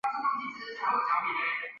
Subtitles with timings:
[0.03, 1.69] 邬励德也是香港会的会员。